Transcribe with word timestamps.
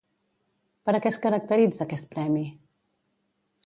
Per 0.89 0.95
a 0.95 1.01
què 1.03 1.11
es 1.15 1.21
caracteritza 1.27 1.85
aquest 1.87 2.13
premi? 2.17 2.47